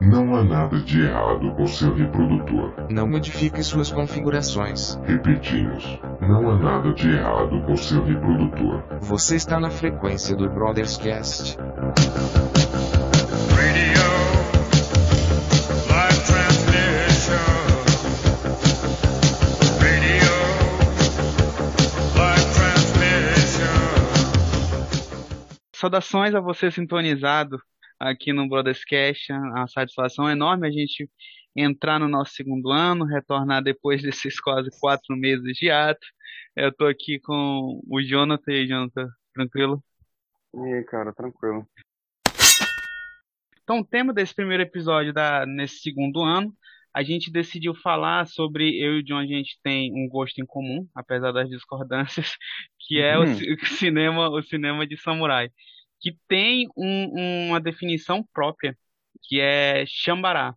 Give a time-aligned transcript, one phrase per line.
[0.00, 2.86] Não há nada de errado com seu reprodutor.
[2.90, 5.00] Não modifique suas configurações.
[5.04, 8.82] Repetimos, não há nada de errado com seu reprodutor.
[9.00, 11.56] Você está na frequência do Brothers Cast.
[13.56, 14.02] Radio,
[15.88, 17.46] live transmission.
[19.80, 20.30] Radio,
[22.18, 23.76] live transmission.
[25.74, 27.58] Saudações a você sintonizado
[27.98, 29.32] aqui no Brothers Cast.
[29.32, 31.08] É uma satisfação enorme a gente
[31.54, 36.06] entrar no nosso segundo ano, retornar depois desses quase quatro meses de ato.
[36.54, 38.52] Eu tô aqui com o Jonathan.
[38.52, 39.82] E aí, Jonathan, tranquilo?
[40.54, 41.66] E aí, cara, tranquilo.
[43.62, 46.54] Então, o tema desse primeiro episódio da, nesse segundo ano,
[46.94, 50.46] a gente decidiu falar sobre eu e o John, a gente tem um gosto em
[50.46, 52.36] comum, apesar das discordâncias,
[52.80, 55.50] que é ci- o cinema, o cinema de samurai,
[56.06, 58.78] que tem um- uma definição própria,
[59.24, 60.54] que é Shambara,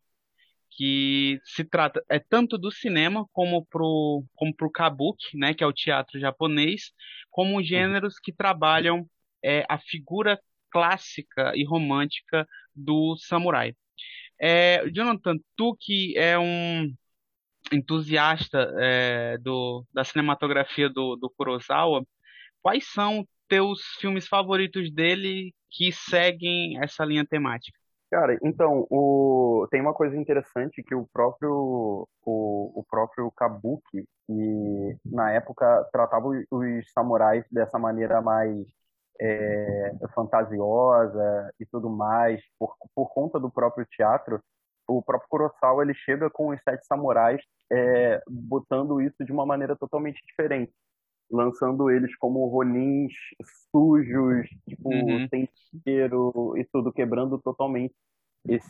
[0.70, 5.68] que se trata é tanto do cinema como pro como pro kabuki, né, que é
[5.68, 6.92] o teatro japonês,
[7.32, 9.10] como gêneros que trabalham
[9.44, 13.76] é, a figura clássica e romântica do samurai.
[14.40, 16.94] É, Jonathan, tu que é um
[17.72, 22.06] entusiasta é, do, da cinematografia do, do Kurosawa,
[22.62, 27.78] quais são teus filmes favoritos dele que seguem essa linha temática?
[28.12, 29.68] Cara, então, o...
[29.70, 36.28] tem uma coisa interessante que o próprio, o, o próprio Kabuki, que na época tratava
[36.28, 38.66] os, os samurais dessa maneira mais
[39.22, 44.42] é, fantasiosa e tudo mais, por, por conta do próprio teatro,
[44.88, 49.76] o próprio Kurosawa ele chega com os Sete Samurais é, botando isso de uma maneira
[49.76, 50.74] totalmente diferente.
[51.32, 53.14] Lançando eles como ronins
[53.72, 55.28] sujos, tipo, Uhum.
[55.30, 55.48] sem
[55.86, 57.94] cheiro e tudo, quebrando totalmente
[58.48, 58.70] esse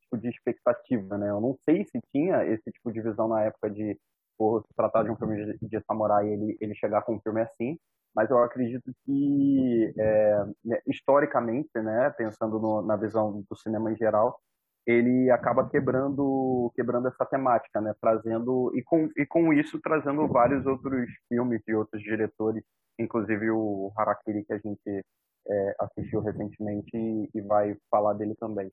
[0.00, 1.30] tipo de expectativa, né?
[1.30, 3.98] Eu não sei se tinha esse tipo de visão na época de
[4.38, 7.40] por se tratar de um filme de, de samurai ele, ele chegar com um filme
[7.42, 7.78] assim,
[8.14, 10.44] mas eu acredito que é,
[10.86, 14.40] historicamente, né, pensando no, na visão do cinema em geral,
[14.86, 20.66] ele acaba quebrando quebrando essa temática, né, trazendo e com e com isso trazendo vários
[20.66, 22.64] outros filmes de outros diretores,
[22.98, 25.04] inclusive o Harakiri que a gente
[25.48, 28.70] é, assistiu recentemente e, e vai falar dele também.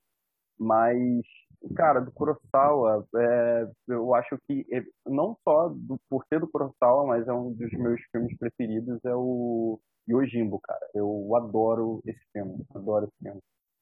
[0.60, 1.24] Mas,
[1.76, 7.08] cara, do Kurosawa, é, eu acho que é, não só do, por ser do Kurosawa,
[7.08, 10.86] mas é um dos meus filmes preferidos, é o Yojimbo, cara.
[10.94, 13.42] Eu adoro esse filme, adoro esse filme.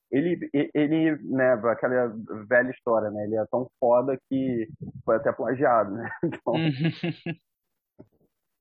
[0.10, 2.08] Ele, ele, né, aquela
[2.48, 3.26] velha história, né?
[3.26, 4.70] Ele é tão foda que
[5.04, 6.10] foi até plagiado, né?
[6.24, 6.54] Então,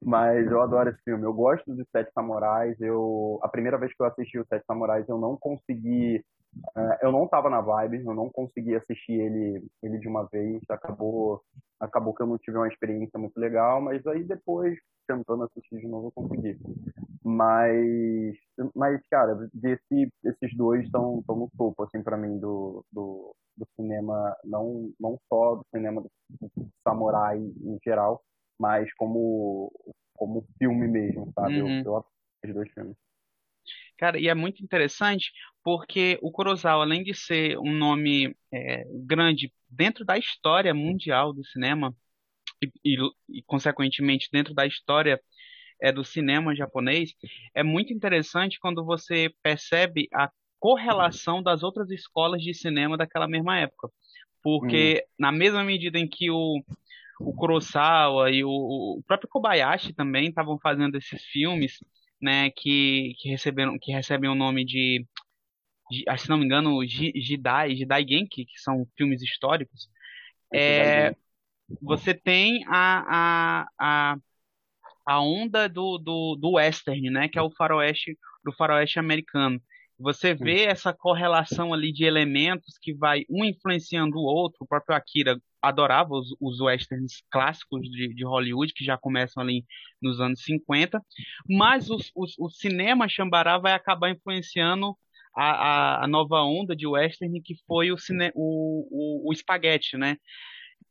[0.07, 1.25] mas eu adoro esse filme.
[1.25, 2.81] Eu gosto dos Sete Samurais.
[2.81, 6.25] Eu, a primeira vez que eu assisti os Sete Samurais, eu não consegui.
[6.77, 10.63] Eh, eu não tava na vibe, eu não consegui assistir ele, ele de uma vez.
[10.71, 11.43] Acabou,
[11.81, 15.89] acabou que eu não tive uma experiência muito legal, mas aí depois, tentando assistir de
[15.89, 16.59] novo, eu consegui.
[17.25, 18.37] Mas,
[18.75, 24.37] mas cara, desse, esses dois estão no topo, assim, para mim, do, do, do cinema,
[24.45, 26.11] não, não só do cinema do,
[26.87, 28.23] samurai em geral,
[28.59, 29.73] mas como,
[30.15, 31.59] como filme mesmo, sabe?
[31.61, 31.83] Eu, Uhum.
[31.85, 32.07] eu adoro
[32.43, 32.97] esses dois filmes.
[33.99, 39.53] Cara, e é muito interessante porque o Kurosawa, além de ser um nome é, grande
[39.69, 41.95] dentro da história mundial do cinema
[42.63, 42.97] e, e,
[43.39, 45.21] e, consequentemente dentro da história
[45.81, 47.15] é, do cinema japonês,
[47.55, 53.59] é muito interessante quando você percebe a correlação das outras escolas de cinema daquela mesma
[53.59, 53.89] época.
[54.43, 56.63] Porque na mesma medida em que o,
[57.21, 61.79] o Kurosawa e o, o próprio Kobayashi também estavam fazendo esses filmes,
[62.21, 65.07] né, que, que receberam que recebem o nome de,
[65.91, 69.89] de ah, se não me engano, Ji- Jidai, Jidai Genki, que são filmes históricos.
[70.55, 71.15] É,
[71.81, 73.69] você tem a, a,
[74.15, 74.17] a,
[75.07, 79.61] a onda do, do, do western, né, que é o faroeste do faroeste americano.
[79.99, 84.59] Você vê essa correlação ali de elementos que vai um influenciando o outro.
[84.63, 89.65] O próprio Akira adorava os, os westerns clássicos de, de Hollywood, que já começam ali
[90.01, 91.01] nos anos 50,
[91.49, 94.97] mas os, os, o cinema Xambará vai acabar influenciando
[95.35, 99.97] a, a, a nova onda de western, que foi o, cine, o, o, o espaguete,
[99.97, 100.17] né?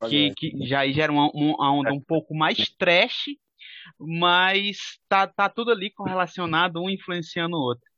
[0.07, 3.25] Que, que já gera uma, uma onda um pouco mais trash,
[3.97, 7.89] mas tá, tá tudo ali correlacionado, um influenciando o outro.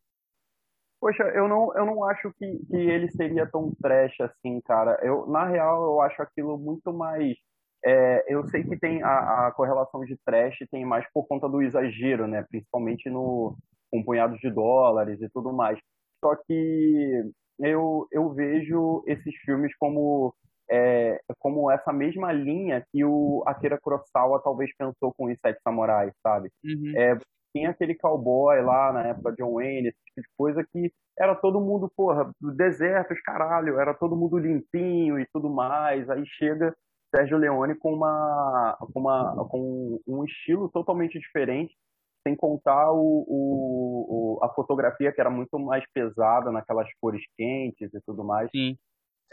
[1.00, 5.00] Poxa, eu não, eu não acho que, que ele seria tão trash assim, cara.
[5.04, 7.38] Eu, na real, eu acho aquilo muito mais.
[7.86, 11.62] É, eu sei que tem a, a correlação de trash tem mais por conta do
[11.62, 12.44] exagero, né?
[12.50, 13.56] Principalmente no
[13.90, 15.80] com punhados de dólares e tudo mais.
[16.20, 17.24] Só que
[17.60, 20.34] eu, eu vejo vejo esses filmes como
[20.70, 26.12] é, como essa mesma linha que o Akira Kurosawa talvez pensou com os Sete Samurais,
[26.22, 26.50] sabe?
[26.64, 26.94] Uhum.
[26.96, 27.18] É,
[27.56, 31.36] tinha aquele cowboy lá na época de John Wayne, esse tipo de coisa que era
[31.36, 36.10] todo mundo, porra, desertos, caralho, era todo mundo limpinho e tudo mais.
[36.10, 36.76] Aí chega
[37.14, 41.76] Sérgio Leone com uma com, uma, com um estilo totalmente diferente,
[42.28, 47.94] sem contar o, o, o, a fotografia que era muito mais pesada naquelas cores quentes
[47.94, 48.50] e tudo mais.
[48.52, 48.78] Sim.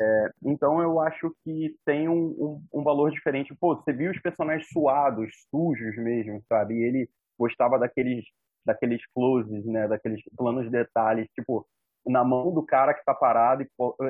[0.00, 3.54] É, então eu acho que tem um, um, um, valor diferente.
[3.54, 6.74] Pô, você viu os personagens suados, sujos mesmo, sabe?
[6.74, 7.08] E ele
[7.38, 8.24] gostava daqueles
[8.66, 9.86] daqueles closes, né?
[9.88, 11.66] Daqueles planos de detalhes, tipo
[12.06, 13.66] na mão do cara que está parado e,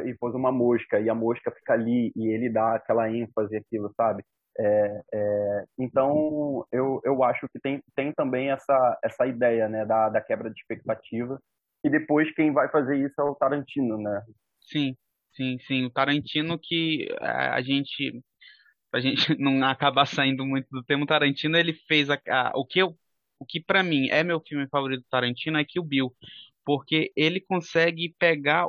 [0.08, 3.92] e pôs uma mosca e a mosca fica ali e ele dá aquela ênfase aquilo,
[3.96, 4.24] sabe?
[4.58, 10.08] É, é, então eu, eu acho que tem, tem também essa, essa ideia né, da,
[10.08, 11.40] da quebra de expectativa
[11.84, 14.22] e depois quem vai fazer isso é o Tarantino, né?
[14.60, 14.96] Sim,
[15.34, 15.84] sim, sim.
[15.84, 18.22] O Tarantino que a, a gente
[18.92, 22.64] a gente não acabar saindo muito do tema, o Tarantino ele fez a, a, o
[22.64, 22.96] que eu
[23.44, 26.14] o que para mim é meu filme favorito do Tarantino é que o Bill
[26.64, 28.66] porque ele consegue pegar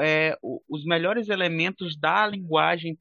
[0.00, 0.36] é,
[0.68, 2.98] os melhores elementos da linguagem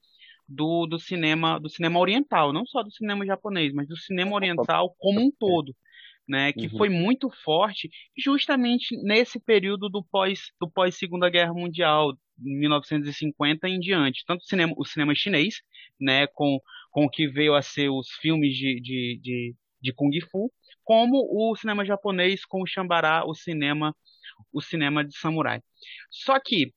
[0.48, 4.96] do, do cinema do cinema oriental, não só do cinema japonês, mas do cinema oriental
[4.98, 5.76] como um todo,
[6.28, 6.78] né, que uhum.
[6.78, 13.80] foi muito forte justamente nesse período do pós do pós Segunda Guerra Mundial, 1950 em
[13.80, 15.62] diante, tanto o cinema o cinema chinês,
[16.00, 16.60] né, com
[16.92, 20.52] com o que veio a ser os filmes de, de, de, de kung fu,
[20.90, 23.96] como o cinema japonês com o Shambara, o cinema
[24.52, 25.62] o cinema de samurai.
[26.10, 26.74] Só que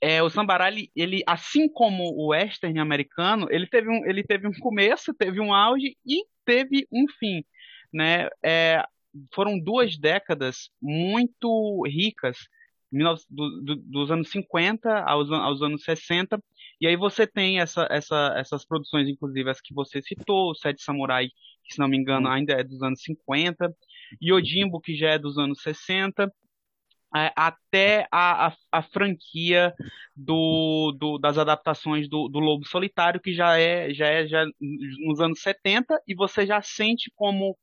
[0.00, 4.46] é, o Sambará, ele, ele, assim como o western americano, ele teve, um, ele teve
[4.46, 7.44] um começo, teve um auge e teve um fim.
[7.92, 8.28] Né?
[8.40, 8.84] É,
[9.34, 12.38] foram duas décadas muito ricas,
[13.28, 16.40] do, do, dos anos 50 aos, aos anos 60,
[16.80, 20.80] e aí você tem essa, essa, essas produções, inclusive as que você citou, o Sete
[20.80, 21.28] Samurai,
[21.64, 23.74] que se não me engano ainda é dos anos 50,
[24.22, 26.32] Yojimbo, que já é dos anos 60,
[27.16, 29.72] é, até a, a, a franquia
[30.16, 35.20] do, do, das adaptações do, do Lobo Solitário, que já é, já é já nos
[35.20, 37.56] anos 70, e você já sente como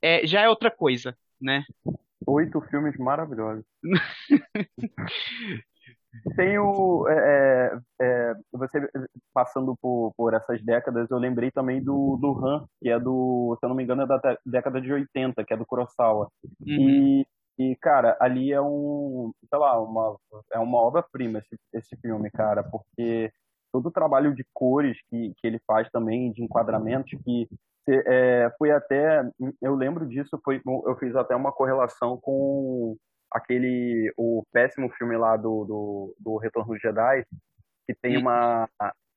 [0.00, 1.64] é, já é outra coisa, né?
[2.26, 3.64] Oito filmes maravilhosos.
[6.36, 7.08] Tem o.
[7.08, 8.86] É, é, é, você
[9.32, 13.64] passando por, por essas décadas, eu lembrei também do, do Han, que é do, se
[13.64, 16.28] eu não me engano, é da década de 80, que é do Kurosawa.
[16.60, 16.66] Uhum.
[16.66, 17.26] E
[17.58, 20.16] e, cara, ali é um, sei lá, uma,
[20.52, 23.30] é uma obra-prima esse, esse filme, cara, porque
[23.70, 27.48] todo o trabalho de cores que, que ele faz também, de enquadramentos, que
[27.88, 29.22] é, foi até,
[29.60, 32.96] eu lembro disso, foi, eu fiz até uma correlação com
[33.32, 37.24] aquele, o péssimo filme lá do, do, do Retorno dos Jedi,
[37.86, 38.68] que tem uma,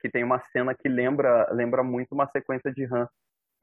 [0.01, 3.07] que tem uma cena que lembra, lembra muito uma sequência de Han.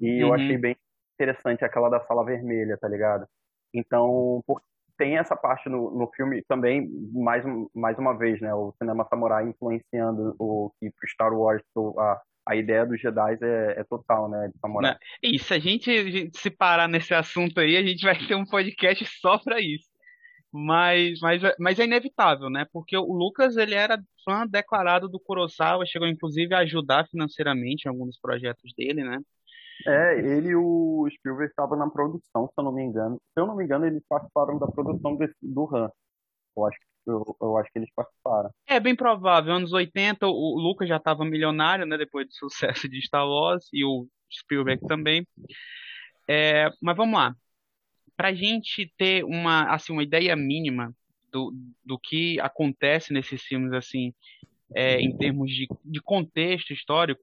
[0.00, 0.28] E uhum.
[0.28, 0.76] eu achei bem
[1.14, 3.26] interessante aquela da sala vermelha, tá ligado?
[3.74, 4.60] Então, por,
[4.98, 7.44] tem essa parte no, no filme também, mais,
[7.74, 8.52] mais uma vez, né?
[8.54, 11.62] O cinema samurai influenciando o que pro Star Wars
[11.98, 14.48] a, a ideia dos Jedi é, é total, né?
[14.52, 14.96] De samurai.
[15.22, 18.34] E se a gente, a gente se parar nesse assunto aí, a gente vai ter
[18.34, 19.91] um podcast só para isso.
[20.52, 22.66] Mas, mas, mas é inevitável, né?
[22.72, 27.88] Porque o Lucas ele era fã declarado do Kurosawa, chegou inclusive a ajudar financeiramente em
[27.88, 29.18] alguns dos projetos dele, né?
[29.86, 33.16] É, ele e o Spielberg estavam na produção, se eu não me engano.
[33.32, 35.90] Se eu não me engano, eles participaram da produção desse, do Han.
[36.56, 38.50] Eu acho, eu, eu acho que eles participaram.
[38.66, 39.54] É bem provável.
[39.54, 41.96] Anos 80, o Lucas já estava milionário, né?
[41.96, 45.26] Depois do sucesso de Star Wars e o Spielberg também.
[46.28, 47.34] É, mas vamos lá.
[48.16, 50.94] Para gente ter uma, assim, uma ideia mínima
[51.30, 51.52] do,
[51.84, 54.12] do que acontece nesses filmes, assim,
[54.74, 57.22] é, em termos de, de contexto histórico,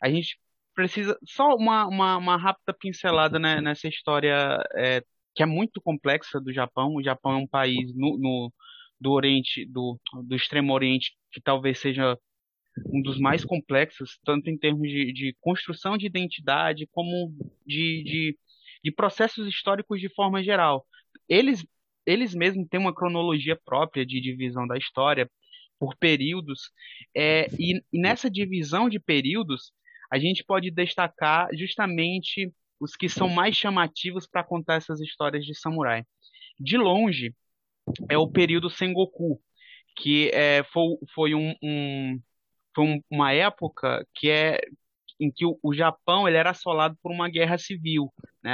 [0.00, 0.38] a gente
[0.74, 5.02] precisa só uma, uma, uma rápida pincelada né, nessa história é,
[5.34, 6.94] que é muito complexa do Japão.
[6.94, 8.52] O Japão é um país no, no,
[9.00, 12.18] do Oriente, do, do Extremo Oriente, que talvez seja
[12.86, 17.34] um dos mais complexos, tanto em termos de, de construção de identidade como
[17.66, 18.38] de, de,
[18.82, 20.86] de, processos históricos de forma geral.
[21.28, 21.64] Eles,
[22.06, 25.30] eles mesmos têm uma cronologia própria de divisão da história
[25.78, 26.70] por períodos,
[27.14, 29.72] é, e, e nessa divisão de períodos,
[30.12, 35.54] a gente pode destacar justamente os que são mais chamativos para contar essas histórias de
[35.54, 36.04] samurai.
[36.58, 37.34] De longe,
[38.08, 39.40] é o período Sengoku,
[39.96, 42.20] que é, foi, foi, um, um,
[42.74, 44.60] foi um, uma época que é
[45.22, 48.12] em que o, o, Japão ele era assolado por uma guerra civil.
[48.42, 48.52] Né?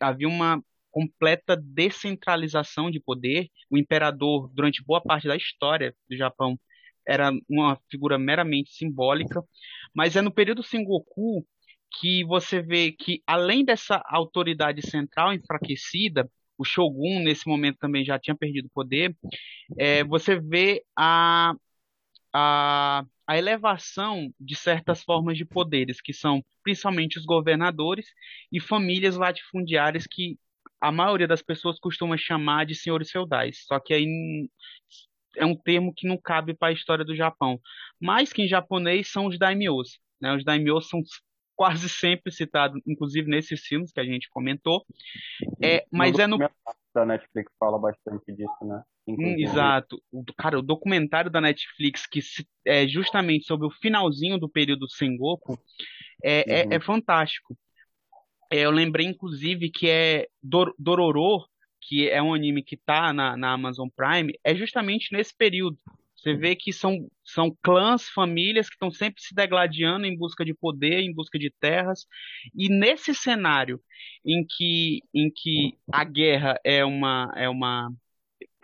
[0.00, 3.48] Havia uma completa descentralização de poder.
[3.70, 6.58] O imperador, durante boa parte da história do Japão,
[7.06, 9.42] era uma figura meramente simbólica,
[9.94, 11.46] mas é no período Sengoku
[12.00, 18.18] que você vê que, além dessa autoridade central enfraquecida, o Shogun, nesse momento, também já
[18.18, 19.16] tinha perdido poder,
[19.78, 21.54] é, você vê a,
[22.32, 28.06] a, a elevação de certas formas de poderes, que são principalmente os governadores
[28.50, 30.38] e famílias latifundiárias que
[30.80, 33.64] a maioria das pessoas costuma chamar de senhores feudais.
[33.66, 34.48] Só que aí
[35.36, 37.60] é um termo que não cabe para a história do Japão.
[38.00, 40.00] Mas que em japonês são os daimyos.
[40.18, 40.34] Né?
[40.34, 41.02] Os daimyos são
[41.54, 44.86] quase sempre citados, inclusive nesses filmes que a gente comentou.
[45.62, 46.38] É, mas é no
[46.94, 48.82] da Netflix fala bastante disso, né?
[49.16, 50.02] Hum, exato.
[50.12, 54.88] O, cara, o documentário da Netflix, que se- é justamente sobre o finalzinho do período
[54.88, 55.58] Sengoku,
[56.24, 56.72] é, é, Uhum.
[56.72, 57.56] é fantástico.
[58.50, 61.46] É, eu lembrei, inclusive, que é Dor Dororo,
[61.82, 65.78] que é um anime que tá na, na Amazon Prime, é justamente nesse período.
[66.16, 70.52] Você vê que são, são clãs, famílias que estão sempre se degladiando em busca de
[70.52, 72.06] poder, em busca de terras.
[72.54, 73.80] E nesse cenário
[74.24, 77.90] em que, em que a guerra é uma, é uma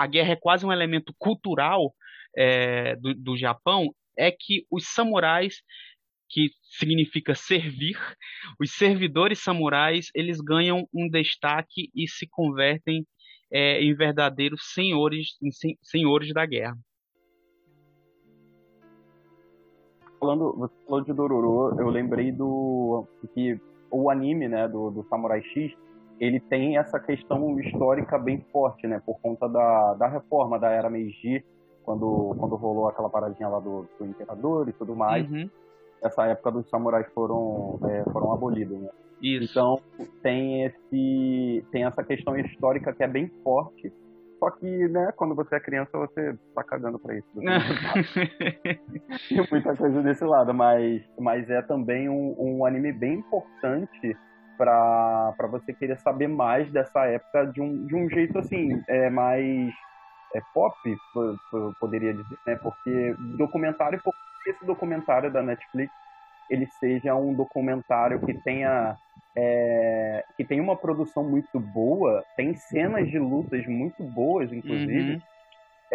[0.04, 1.94] a guerra é quase um elemento cultural
[2.36, 5.62] é, do, do Japão, é que os samurais,
[6.28, 7.98] que significa servir,
[8.60, 13.06] os servidores samurais, eles ganham um destaque e se convertem
[13.50, 16.76] é, em verdadeiros senhores, em sen- senhores da guerra.
[20.20, 25.42] falando, você falou de Dororo, eu lembrei do que o anime, né, do, do Samurai
[25.42, 25.76] X,
[26.20, 30.88] ele tem essa questão histórica bem forte, né, por conta da, da reforma da era
[30.90, 31.44] Meiji,
[31.82, 35.30] quando, quando rolou aquela paradinha lá do, do imperador e tudo mais.
[35.30, 35.50] Uhum,
[36.02, 38.88] Essa época dos samurais foram, é, foram abolidos, né?
[39.20, 39.50] isso.
[39.50, 39.80] Então
[40.22, 43.92] tem esse tem essa questão histórica que é bem forte.
[44.38, 47.26] Só que, né, quando você é criança, você tá cagando pra isso.
[49.28, 54.14] Tem muita coisa desse lado, mas, mas é também um, um anime bem importante
[54.56, 59.72] para você querer saber mais dessa época de um, de um jeito assim, é mais
[60.34, 60.76] é, pop,
[61.52, 62.56] eu, poderia dizer, né?
[62.56, 65.92] Porque documentário, por que esse documentário da Netflix
[66.50, 68.96] ele seja um documentário que tenha
[69.36, 75.33] é, que tem uma produção muito boa, tem cenas de lutas muito boas, inclusive Uhum.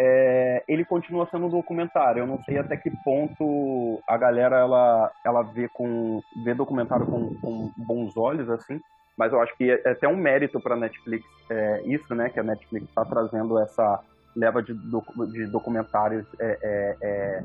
[0.02, 2.20] É, ele continua sendo um documentário.
[2.20, 7.34] Eu não sei até que ponto a galera ela, ela vê com vê documentário com,
[7.34, 8.80] com bons olhos assim,
[9.16, 12.30] mas eu acho que é até um mérito para Netflix é, isso, né?
[12.30, 14.00] Que a Netflix está trazendo essa
[14.34, 17.42] leva de, de documentários é, é, é,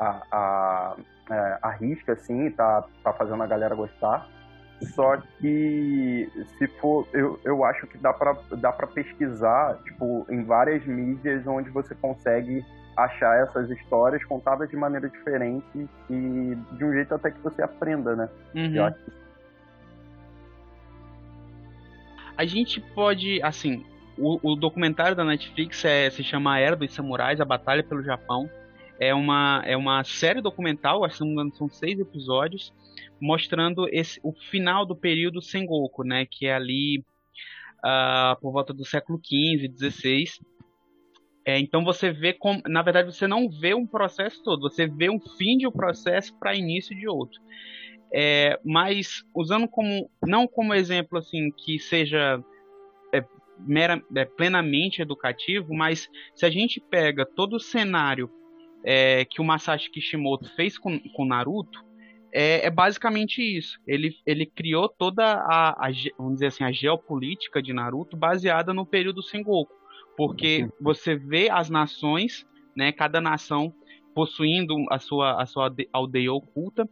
[0.00, 0.96] a, a,
[1.30, 4.26] é, a risca assim, tá, tá fazendo a galera gostar.
[4.80, 10.44] Só que se for, eu, eu acho que dá para dá para pesquisar, tipo, em
[10.44, 12.64] várias mídias onde você consegue
[12.96, 18.14] achar essas histórias contadas de maneira diferente e de um jeito até que você aprenda,
[18.16, 18.28] né?
[18.54, 18.74] Uhum.
[18.74, 18.98] Eu acho
[22.36, 23.84] A gente pode, assim,
[24.16, 28.00] o, o documentário da Netflix é, se chama A Era dos Samurais, A Batalha pelo
[28.00, 28.48] Japão.
[29.00, 32.72] É uma, é uma série documental, acho que são seis episódios,
[33.20, 37.04] mostrando esse, o final do período Sengoku, né, que é ali
[37.82, 40.24] ah, por volta do século XV, XVI.
[41.44, 42.36] É, então você vê
[42.66, 46.38] na verdade você não vê um processo todo, você vê um fim de um processo
[46.38, 47.40] para início de outro.
[48.12, 52.42] É, mas usando como não como exemplo assim que seja
[53.14, 53.24] é,
[53.58, 58.30] mera, é, plenamente educativo, mas se a gente pega todo o cenário
[58.84, 61.84] é, que o Masashi Kishimoto fez com, com Naruto,
[62.32, 63.78] é, é basicamente isso.
[63.86, 68.86] Ele, ele criou toda a, a vamos dizer assim a geopolítica de Naruto baseada no
[68.86, 69.72] período Sengoku,
[70.16, 73.72] porque você vê as nações, né, cada nação
[74.14, 76.88] possuindo a sua a sua alde- aldeia oculta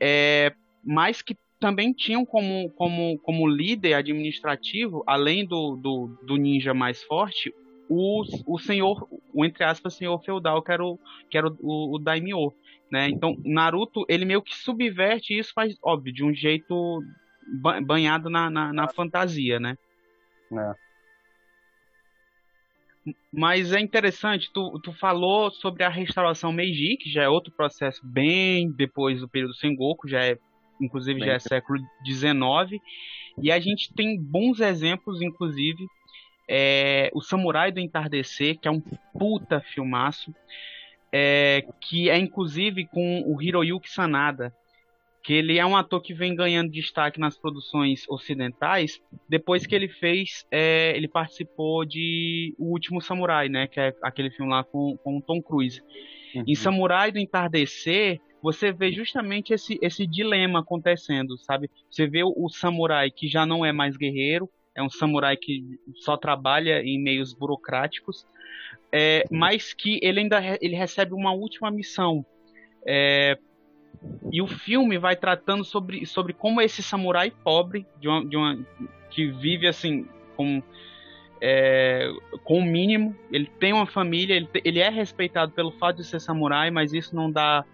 [0.00, 6.72] é, mas que também tinham como, como, como líder administrativo, além do, do, do ninja
[6.72, 7.54] mais forte,
[7.88, 10.98] o, o senhor, o entre aspas, senhor feudal, que era o,
[11.28, 12.52] que era o, o daimyo.
[12.90, 13.08] Né?
[13.08, 17.02] Então, Naruto, ele meio que subverte isso, mas, óbvio, de um jeito
[17.62, 19.76] ba- banhado na, na, na fantasia, né?
[20.50, 20.74] né?
[23.32, 28.00] Mas é interessante, tu, tu falou sobre a restauração Meiji, que já é outro processo
[28.04, 30.38] bem depois do período Sengoku, já é,
[30.80, 32.82] inclusive Bem já é século XIX,
[33.40, 35.86] e a gente tem bons exemplos, inclusive,
[36.48, 40.34] é, o Samurai do Entardecer, que é um puta filmaço,
[41.12, 44.54] é, que é inclusive com o Hiroyuki Sanada,
[45.22, 49.88] que ele é um ator que vem ganhando destaque nas produções ocidentais depois que ele
[49.88, 54.96] fez, é, ele participou de O Último Samurai, né, que é aquele filme lá com,
[54.96, 55.82] com o Tom Cruise.
[56.34, 56.44] Uhum.
[56.46, 61.70] Em Samurai do Entardecer, você vê justamente esse, esse dilema acontecendo, sabe?
[61.90, 65.78] Você vê o, o samurai que já não é mais guerreiro, é um samurai que
[65.96, 68.26] só trabalha em meios burocráticos,
[68.92, 72.24] é, mas que ele ainda re- ele recebe uma última missão.
[72.86, 73.38] É,
[74.32, 78.58] e o filme vai tratando sobre, sobre como esse samurai pobre, de uma, de uma,
[79.10, 80.62] que vive assim, com,
[81.40, 82.08] é,
[82.44, 86.20] com o mínimo, ele tem uma família, ele, ele é respeitado pelo fato de ser
[86.20, 87.64] samurai, mas isso não dá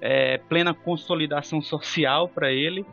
[0.00, 2.84] é, plena consolidação social para ele.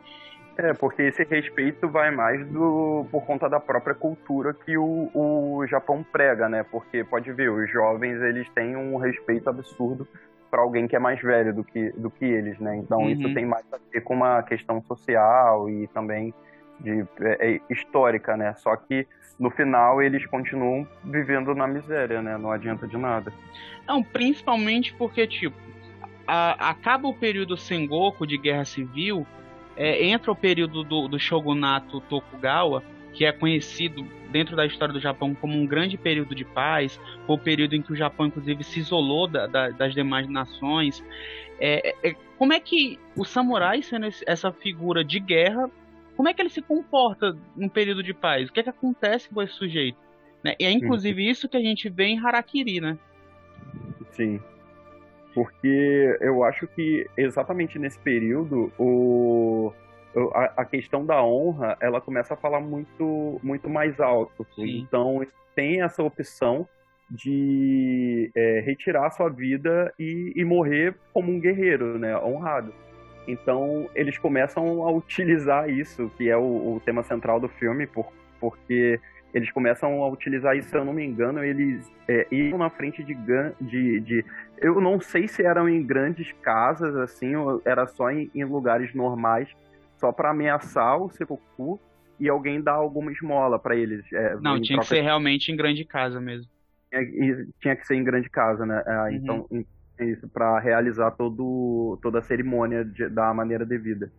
[0.58, 5.66] É, porque esse respeito vai mais do, por conta da própria cultura que o, o
[5.66, 6.62] Japão prega, né?
[6.62, 10.08] Porque pode ver, os jovens eles têm um respeito absurdo
[10.50, 12.74] para alguém que é mais velho do que, do que eles, né?
[12.76, 13.10] Então Uhum.
[13.10, 16.32] isso tem mais a ver com uma questão social e também
[16.80, 18.54] de é, é, histórica, né?
[18.54, 19.06] Só que
[19.38, 22.38] no final eles continuam vivendo na miséria, né?
[22.38, 23.30] Não adianta de nada.
[23.86, 25.56] Não, principalmente porque, tipo,
[26.26, 29.26] a- acaba o período Sengoku de Guerra Civil,
[29.76, 35.00] é, entra o período do, do Shogunato Tokugawa, que é conhecido dentro da história do
[35.00, 38.80] Japão como um grande período de paz, o período em que o Japão, inclusive, se
[38.80, 41.02] isolou da- da- das demais nações.
[41.58, 45.70] É, é- é- como é que o samurai, sendo esse- essa figura de guerra,
[46.14, 48.48] como é que ele se comporta num período de paz?
[48.48, 49.98] O que é que acontece com esse sujeito?
[50.44, 50.54] Né?
[50.60, 52.98] E é inclusive isso que a gente vê em Harakiri, né?
[54.10, 54.40] Sim.
[55.36, 59.70] Porque eu acho que exatamente nesse período o,
[60.32, 64.46] a, a questão da honra ela começa a falar muito, muito mais alto.
[64.54, 64.78] Sim.
[64.78, 66.66] Então tem essa opção
[67.10, 72.16] de é, retirar a sua vida e, e morrer como um guerreiro, né?
[72.16, 72.72] Honrado.
[73.28, 78.10] Então eles começam a utilizar isso, que é o, o tema central do filme, por,
[78.40, 78.98] porque
[79.36, 83.04] eles começam a utilizar isso, se eu não me engano, eles é, iam na frente
[83.04, 84.24] de, gan- de, de.
[84.58, 88.94] Eu não sei se eram em grandes casas, assim, ou era só em, em lugares
[88.94, 89.48] normais,
[89.98, 91.78] só para ameaçar o Seppuku
[92.18, 94.10] e alguém dar alguma esmola para eles.
[94.12, 96.48] é, Não, tinha que ser realmente em grande casa mesmo.
[96.90, 98.82] tinha, e tinha que ser em grande casa, né?
[98.86, 99.16] Ah, Uhum.
[99.16, 99.46] Então,
[100.00, 104.10] isso para realizar todo, toda a cerimônia de- da maneira devida.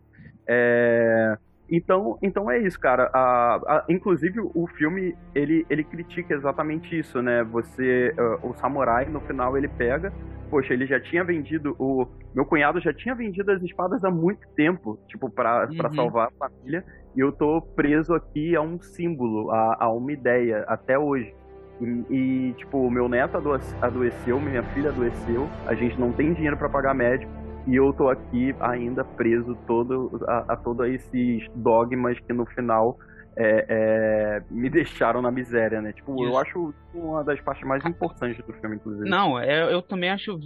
[0.46, 1.36] É,
[1.70, 3.10] então, então é isso, cara.
[3.12, 7.44] A- a- inclusive o filme ele, ele critica exatamente isso, né?
[7.44, 10.12] Você, ah, o samurai no final ele pega,
[10.50, 14.46] poxa, ele já tinha vendido o meu cunhado já tinha vendido as espadas há muito
[14.56, 15.94] tempo, tipo para Uhum.
[15.94, 16.84] salvar a família,
[17.16, 21.34] e eu tô preso aqui a um símbolo, a, a uma ideia até hoje.
[21.80, 26.56] E, e, tipo, meu neto ado- adoeceu, minha filha adoeceu, a gente não tem dinheiro
[26.56, 27.30] para pagar médico
[27.66, 32.96] e eu tô aqui ainda preso todo, a, a todos esses dogmas que no final
[33.36, 35.92] é, é, me deixaram na miséria, né?
[35.92, 36.38] Tipo, eu Isso.
[36.38, 39.08] acho uma das partes mais importantes do filme, inclusive.
[39.08, 40.38] Não, é- eu também acho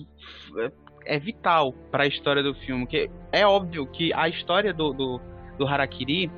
[0.58, 0.72] é,
[1.06, 5.20] é vital para a história do filme, que é óbvio que a história do, do,
[5.58, 6.30] do Harakiri,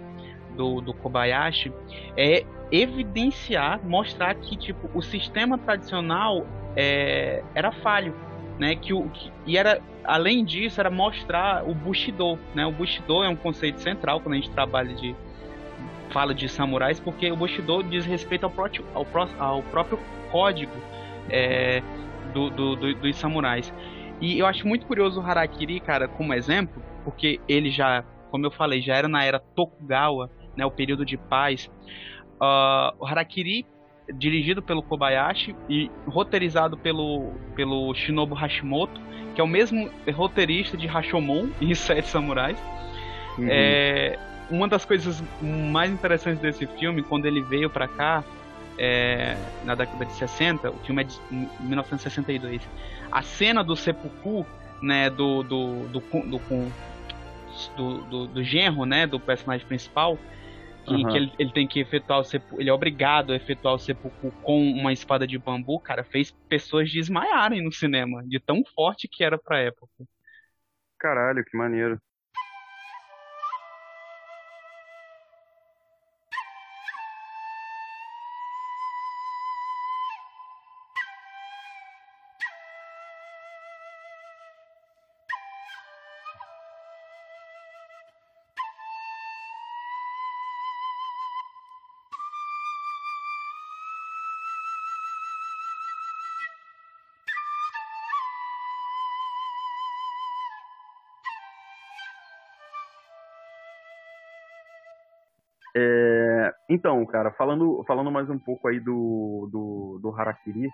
[0.56, 1.72] do, do Kobayashi,
[2.16, 8.14] é evidenciar, mostrar que tipo o sistema tradicional é, era falho,
[8.58, 8.74] né?
[8.76, 12.64] Que o que, e era além disso era mostrar o Bushido, né?
[12.66, 15.14] O Bushido é um conceito central quando a gente trabalha de
[16.10, 19.98] fala de samurais, porque o Bushido diz respeito ao, próprio ao, pró- ao próprio
[20.30, 20.72] código
[21.28, 21.82] é,
[22.32, 23.72] do, do- do- dos samurais.
[24.20, 28.50] E eu acho muito curioso o Harakiri, cara, como exemplo, porque ele já, como eu
[28.50, 31.68] falei, já era na era Tokugawa, né, o período de paz.
[32.40, 33.66] Ah, o Harakiri,
[34.12, 39.00] dirigido pelo Kobayashi e roteirizado pelo, pelo Shinobu Hashimoto,
[39.34, 42.58] que é o mesmo roteirista de Rashomon e Sete Samurais.
[43.38, 43.46] Uhum.
[43.48, 44.18] É,
[44.50, 48.22] uma das coisas mais interessantes desse filme, quando ele veio pra cá,
[48.78, 51.18] é, na década de 60, o filme é de
[51.60, 52.62] 1962,
[53.10, 54.44] a cena do seppuku,
[54.82, 56.40] né, do do do, do,
[57.76, 60.18] do, do, do genro, né, do personagem principal,
[60.84, 61.10] que, Aham.
[61.10, 64.60] que ele, ele tem que efetuar o ele é obrigado a efetuar o seppuku com
[64.60, 69.38] uma espada de bambu, cara, fez pessoas desmaiarem no cinema, de tão forte que era
[69.38, 69.92] pra época.
[70.98, 72.00] Caralho, que maneiro.
[105.76, 110.70] É, então, cara, falando, falando mais um pouco aí do, do, do Harakiri,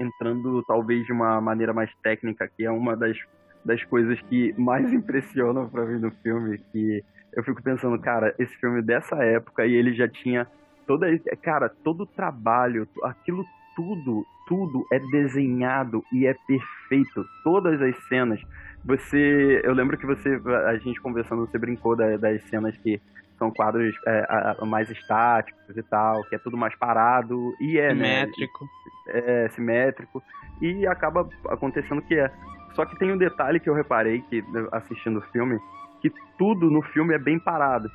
[0.00, 3.16] entrando talvez de uma maneira mais técnica, que é uma das,
[3.64, 8.54] das coisas que mais impressionam pra mim no filme, que eu fico pensando, cara, esse
[8.56, 10.46] filme dessa época e ele já tinha
[10.86, 11.06] toda,
[11.42, 13.44] cara, todo o trabalho, aquilo
[13.76, 18.40] tudo, tudo é desenhado e é perfeito, todas as cenas.
[18.84, 23.00] Você, eu lembro que você, a gente conversando, você brincou da, das cenas que
[23.38, 28.20] são quadros é, mais estáticos e tal, que é tudo mais parado e é, né?
[28.26, 28.68] Simétrico.
[29.08, 30.22] é, simétrico
[30.60, 32.30] e acaba acontecendo que é.
[32.74, 35.58] Só que tem um detalhe que eu reparei que assistindo o filme,
[36.00, 37.90] que tudo no filme é bem parado.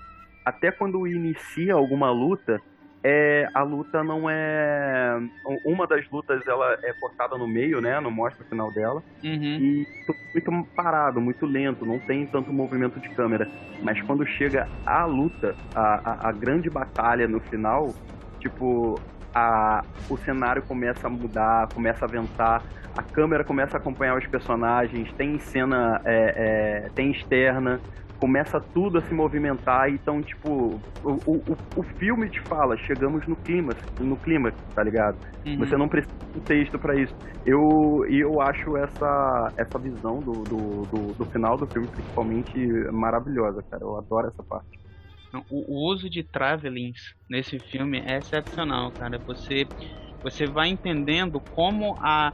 [0.46, 2.62] Até quando inicia alguma luta,
[3.04, 5.20] é, a luta não é
[5.66, 8.00] uma das lutas ela é cortada no meio, né?
[8.00, 9.58] Não mostra o final dela Uhum.
[9.60, 13.48] e tudo muito parado, muito lento, não tem tanto movimento de câmera.
[13.82, 17.94] Mas quando chega a luta, a, a, a grande batalha no final,
[18.39, 19.00] tipo,
[19.36, 22.63] a, o cenário começa a mudar, começa a ventar,
[22.98, 27.80] a câmera começa a acompanhar os personagens, tem cena, é, é, tem externa,
[28.24, 33.36] começa tudo a se movimentar, então, tipo, o, o, o- filme te fala, chegamos no
[33.36, 35.20] clima, no clima, tá ligado?
[35.46, 35.58] Uhum.
[35.58, 37.14] Você não precisa de texto pra isso.
[37.44, 42.58] Eu, eu acho essa, essa visão do, do, do, do final do filme, principalmente,
[42.94, 43.84] maravilhosa, cara.
[43.84, 44.80] Eu adoro essa parte.
[45.50, 49.20] O, o uso de travelings nesse filme é excepcional, cara.
[49.26, 49.68] Você,
[50.22, 52.34] você vai entendendo como a,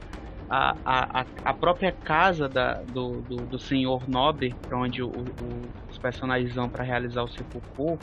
[0.50, 5.74] a, a, a- própria casa da, do, do, do senhor nobre, para onde o, o-
[5.88, 8.02] os personagens vão para realizar o sepulcro,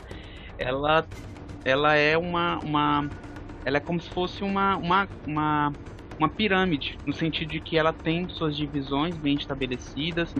[0.58, 1.08] ela,
[1.64, 3.10] ela é uma, uma.
[3.64, 5.76] Ela é como se fosse uma, uma, uma,
[6.18, 10.34] uma pirâmide, no sentido de que ela tem suas divisões bem estabelecidas,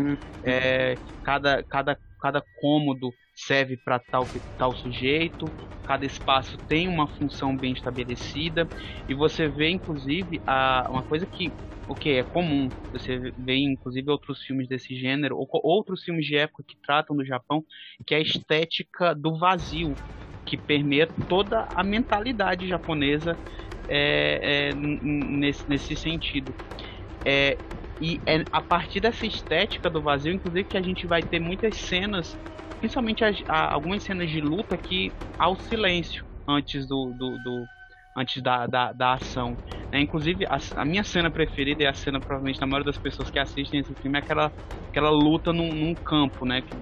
[0.45, 5.53] é, cada, cada, cada cômodo serve para tal, tal sujeito,
[5.85, 8.71] cada espaço tem uma função bem estabelecida,
[9.09, 11.55] e você vê inclusive a, uma coisa que
[11.87, 16.37] o que é comum, você vê inclusive outros filmes desse gênero, ou outros filmes de
[16.37, 17.65] época que tratam do Japão,
[18.07, 19.99] que é a estética do vazio,
[20.47, 23.39] que permeia toda a mentalidade japonesa
[23.89, 26.55] é, é, nesse, nesse sentido.
[27.27, 27.61] É,
[28.01, 31.77] e é a partir dessa estética do vazio, inclusive, que a gente vai ter muitas
[31.77, 32.37] cenas,
[32.81, 37.71] principalmente as- a- algumas cenas de luta que há o silêncio antes do, do, do-
[38.17, 39.59] antes da, da, da ação.
[39.93, 40.01] né?
[40.01, 43.39] inclusive, a, a minha cena preferida e a cena provavelmente da maioria das pessoas que
[43.39, 44.53] assistem esse filme é aquela,
[44.91, 46.63] aquela luta num, num campo, né?
[46.63, 46.77] Que,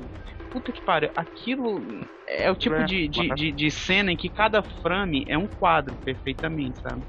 [0.52, 1.84] puta que pariu, aquilo
[2.26, 5.36] é o tipo É, de, de, mas- de, de cena em que cada frame é
[5.38, 7.04] um quadro perfeitamente, sabe?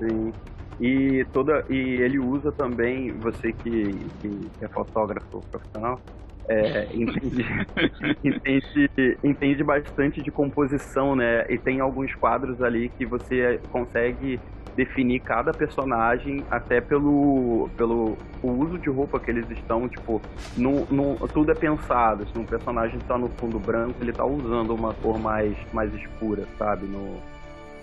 [0.00, 0.34] Sim.
[0.78, 6.04] E, toda, e ele usa também, você que, que é fotógrafo profissional,
[6.48, 7.44] é, entende,
[8.24, 11.44] entende, entende bastante de composição, né?
[11.48, 14.40] E tem alguns quadros ali que você consegue
[14.76, 20.20] definir cada personagem até pelo, pelo o uso de roupa que eles estão, tipo,
[20.54, 22.26] no, no, tudo é pensado.
[22.28, 26.44] Se um personagem está no fundo branco, ele está usando uma cor mais, mais escura,
[26.58, 26.86] sabe?
[26.86, 27.18] No,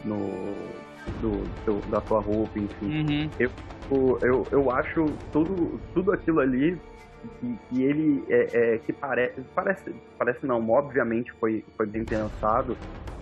[0.06, 0.18] no,
[1.20, 3.30] do, do- da sua roupa, enfim Uhum.
[3.40, 3.50] eu,
[4.22, 6.78] eu, eu acho tudo, tudo aquilo ali
[7.40, 12.78] que, que ele é, é, que parece, parece parece não obviamente foi foi bem pensado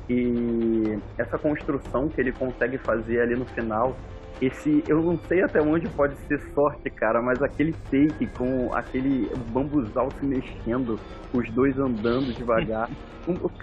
[0.10, 3.96] e essa construção que ele consegue fazer ali no final
[4.42, 9.30] esse eu não sei até onde pode ser sorte cara mas aquele take com aquele
[9.54, 11.00] bambuzal se mexendo
[11.34, 12.90] os dois andando devagar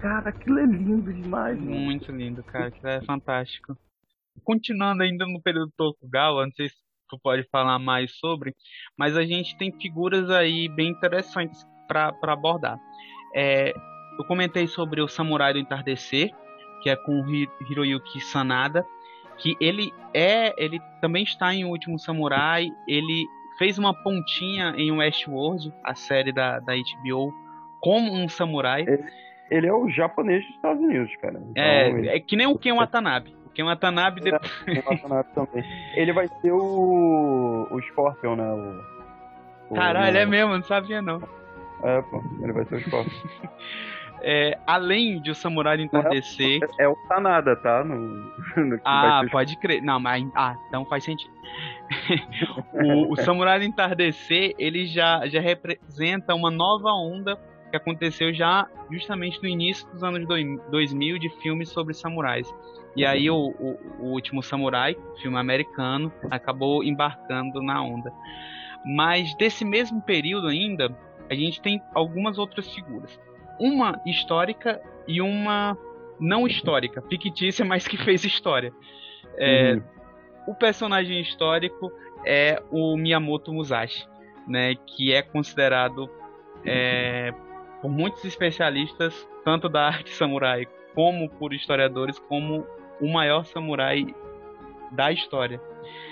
[0.01, 1.71] cara aquilo é lindo demais mano.
[1.71, 2.69] Muito lindo, cara.
[2.69, 3.77] Aquilo é fantástico.
[4.45, 6.77] Continuando ainda no período Tokugawa, não sei se
[7.09, 8.55] tu pode falar mais sobre,
[8.97, 12.79] mas a gente tem figuras aí bem interessantes para abordar.
[13.35, 13.73] É,
[14.19, 16.31] eu comentei sobre o Samurai do Entardecer,
[16.83, 17.25] que é com
[17.71, 18.85] Hiroyuki Sanada,
[19.39, 23.27] que ele é, ele também está em O Último Samurai, ele
[23.59, 27.33] fez uma pontinha em Westworld, a série da, da HBO,
[27.81, 28.85] como um samurai.
[29.51, 31.65] ele é o japonês dos Estados Unidos cara Então,
[31.99, 33.35] ele- É, é que nem o Ken Watanabe.
[33.59, 34.31] O Ken Watanabe de-
[34.67, 35.65] relacionado também.
[35.97, 37.67] Ele vai ser o.
[37.71, 38.45] o Scorpion, né?
[38.53, 41.21] O, o- Caralho, no- é mesmo, não sabia não.
[41.83, 43.13] É, pô, ele vai ser o Scorpion.
[44.21, 46.59] É, além de o Samurai do Entardecer.
[46.77, 47.85] É, é o Sanada, tá?
[47.85, 49.81] No, no Ah, o pode crer.
[49.81, 50.27] Não, mas.
[50.35, 51.33] Ah, então faz sentido.
[52.75, 57.39] o, o Samurai Entardecer, ele já, já representa uma nova onda
[57.71, 62.53] que aconteceu já justamente no início dos anos doi- 2000 de filmes sobre samurais.
[62.97, 68.13] E aí o, o, o último Samurai, filme americano, acabou embarcando na onda.
[68.85, 70.97] Mas desse mesmo período ainda,
[71.31, 73.19] a gente tem algumas outras figuras.
[73.61, 75.77] uma histórica e uma
[76.21, 78.73] não histórica, fictícia, mas que fez história.
[79.37, 79.83] É, Uhum.
[80.49, 81.93] O personagem histórico
[82.25, 84.09] é o Miyamoto Musashi,
[84.47, 86.09] né, que é considerado
[86.65, 87.35] é,
[87.83, 92.67] por muitos especialistas, tanto da arte samurai como por historiadores, como
[93.01, 94.07] o maior samurai
[94.91, 95.61] da história.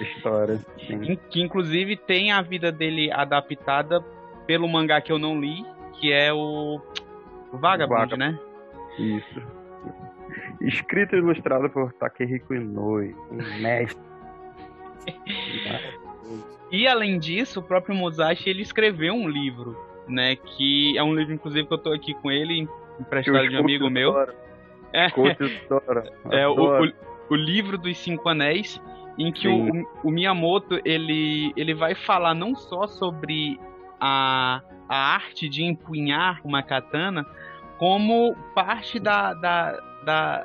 [0.01, 1.17] História, sim.
[1.31, 4.01] Que inclusive tem a vida dele adaptada
[4.47, 6.81] pelo mangá que eu não li, que é o
[7.53, 8.17] Vagabond, Vagabond.
[8.17, 8.39] né?
[8.99, 9.43] Isso.
[10.61, 14.07] Escrito e ilustrado por Takehiko Inoue, um mestre.
[16.71, 19.77] E além disso, o próprio Musashi ele escreveu um livro,
[20.09, 20.37] né?
[20.37, 22.69] Que é um livro, inclusive, que eu tô aqui com ele,
[22.99, 24.13] emprestado de um amigo meu.
[24.97, 26.93] É, é o, o,
[27.31, 28.81] o livro dos Cinco Anéis,
[29.19, 29.85] em que Sim.
[30.03, 33.61] o, o Miyamoto ele, ele vai falar não só sobre
[34.01, 37.27] a, a arte de empunhar uma katana,
[37.79, 39.73] como parte da, da,
[40.05, 40.45] da,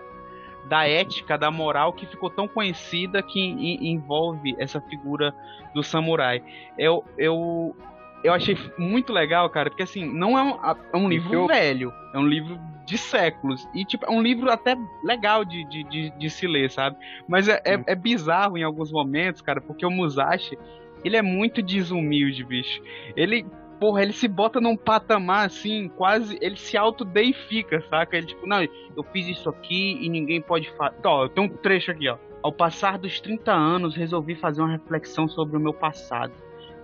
[0.67, 5.33] da ética, da moral que ficou tão conhecida que en- envolve essa figura
[5.73, 6.43] do samurai.
[6.77, 7.75] Eu, eu,
[8.23, 10.57] eu achei muito legal, cara, porque assim, não é um,
[10.93, 13.67] é um livro eu- velho, é um livro de séculos.
[13.73, 16.97] E, tipo, é um livro até legal de, de, de, de se ler, sabe?
[17.27, 20.57] Mas é, é, é bizarro em alguns momentos, cara, porque o Musashi,
[21.03, 22.81] ele é muito desumilde, bicho.
[23.15, 23.45] Ele,
[23.79, 26.37] porra, ele se bota num patamar assim, quase.
[26.41, 28.17] Ele se autodeifica, saca?
[28.17, 30.95] Ele, tipo, não, eu fiz isso aqui e ninguém pode fazer.
[31.05, 32.17] Ó, tem um trecho aqui, ó.
[32.43, 36.33] Ao passar dos 30 anos, resolvi fazer uma reflexão sobre o meu passado.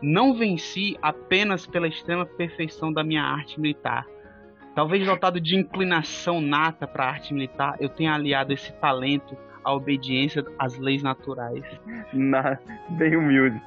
[0.01, 4.05] Não venci apenas pela extrema perfeição da minha arte militar.
[4.75, 9.73] Talvez dotado de inclinação nata para a arte militar, eu tenha aliado esse talento à
[9.73, 11.63] obediência às leis naturais.
[12.13, 13.59] Na, bem humilde.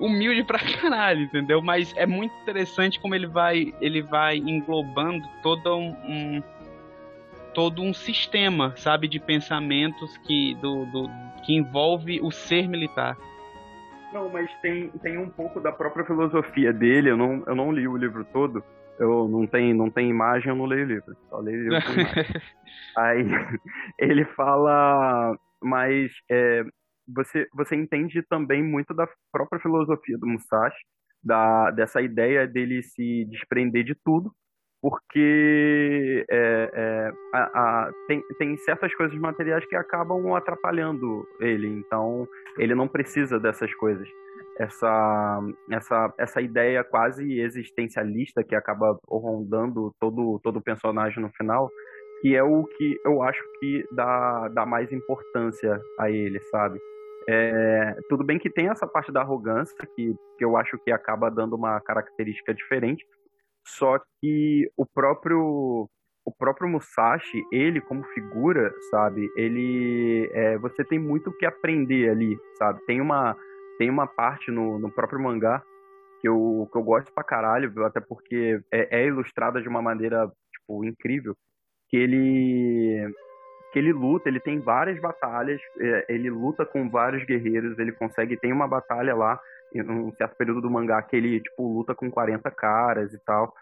[0.00, 1.62] Humilde pra caralho, entendeu?
[1.62, 6.42] Mas é muito interessante como ele vai, ele vai englobando todo um, um-
[7.54, 11.10] todo um sistema, sabe, de pensamentos que do, do-
[11.44, 13.16] que envolve o ser militar.
[14.12, 17.10] Não, mas tem, tem um pouco da própria filosofia dele.
[17.10, 18.62] Eu não, eu não li o livro todo.
[18.98, 21.16] Eu não tem, não tem imagem, eu não leio o livro.
[21.28, 22.42] Só leio o livro com imagem.
[22.96, 23.26] Aí
[23.98, 26.64] ele fala, mas é,
[27.06, 30.78] você, você entende também muito da própria filosofia do Musashi,
[31.22, 34.32] da, dessa ideia dele se desprender de tudo,
[34.80, 37.50] porque é, é, a-
[37.86, 42.26] a- tem, tem certas coisas materiais que acabam atrapalhando ele, então
[42.58, 44.08] ele não precisa dessas coisas.
[44.58, 51.70] Essa, essa, essa ideia quase existencialista que acaba rondando todo, todo personagem no final,
[52.22, 56.78] que é o que eu acho que dá, dá mais importância a ele, sabe?
[57.28, 61.30] É, tudo bem que tem essa parte da arrogância, que, que eu acho que acaba
[61.30, 63.04] dando uma característica diferente,
[63.66, 65.88] só que o próprio
[66.24, 69.30] o próprio Musashi, ele como figura, sabe?
[69.36, 72.84] Ele é, você tem muito o que aprender ali, sabe?
[72.84, 73.36] Tem uma
[73.78, 75.62] tem uma parte no, no próprio mangá
[76.20, 80.30] que eu, que eu gosto pra caralho, até porque é, é ilustrada de uma maneira
[80.52, 81.36] tipo incrível,
[81.88, 83.12] que ele
[83.72, 88.36] que ele luta, ele tem várias batalhas, é, ele luta com vários guerreiros, ele consegue,
[88.36, 89.38] tem uma batalha lá,
[89.74, 93.54] em um certo período do mangá, que ele, tipo, luta com 40 caras e tal.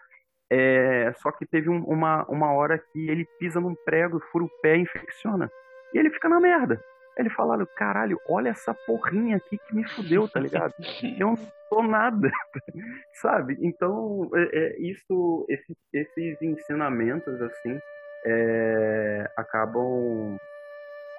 [0.51, 4.49] É, só que teve um- uma, uma hora que ele pisa num prego, fura o
[4.61, 5.49] pé e infecciona.
[5.93, 6.79] E ele fica na merda.
[7.17, 10.73] Ele fala, caralho, olha essa porrinha aqui que me fudeu, tá ligado?
[11.19, 11.37] Eu não
[11.69, 12.29] sou nada,
[13.21, 13.57] sabe?
[13.61, 17.79] Então, é, é, isso, esses, esses ensinamentos, assim,
[18.25, 20.37] é, acabam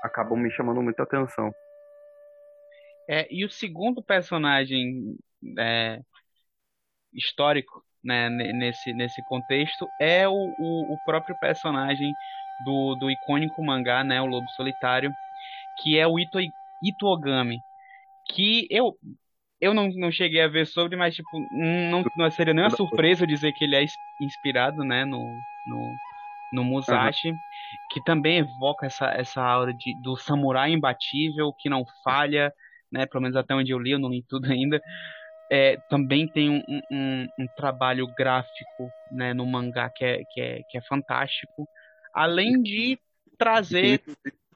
[0.02, 1.52] acabam me chamando muita atenção.
[3.08, 5.16] É, e o segundo personagem
[5.58, 6.00] é,
[7.12, 12.16] histórico né, ne- nesse, nesse contexto é o, o, o próprio personagem
[12.58, 15.16] do, do icônico mangá, né, o Lobo Solitário,
[15.76, 16.38] que é o Ito,
[16.82, 17.64] Ito Ogami,
[18.30, 18.98] que eu
[19.60, 23.52] eu não, não cheguei a ver sobre, mas tipo não, não seria nenhuma surpresa dizer
[23.54, 26.00] que ele é ins- inspirado, né, no, no,
[26.52, 27.38] no Musashi,
[27.90, 32.52] que também evoca essa, essa aura de, do samurai imbatível que não falha,
[32.92, 34.80] né, pelo menos até onde eu li, eu não li tudo ainda.
[35.50, 40.62] É, também tem um, um- um, trabalho gráfico né, no mangá que é, que, é,
[40.70, 41.68] que é fantástico,
[42.14, 42.98] além de
[43.38, 44.02] trazer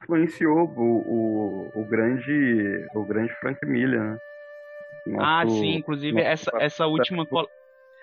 [0.02, 4.18] Influenciou o, o, o grande o grande Frank Miller, né?
[5.18, 7.26] Ah, Nosso- sim, inclusive nosso essa, essa última